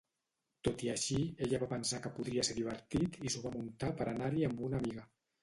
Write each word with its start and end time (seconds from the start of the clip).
Tot 0.67 0.83
i 0.85 0.87
així, 0.93 1.17
ella 1.47 1.59
va 1.63 1.67
pensar 1.73 1.99
que 2.05 2.11
podria 2.15 2.47
ser 2.49 2.57
divertit 2.61 3.21
i 3.29 3.35
s'ho 3.35 3.45
va 3.45 3.53
muntar 3.59 3.93
per 4.01 4.09
anar-hi 4.15 4.49
amb 4.51 4.67
una 4.71 4.83
amiga. 4.83 5.07